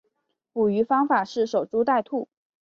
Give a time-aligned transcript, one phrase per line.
[0.51, 2.27] 捕鱼方法是守株待兔。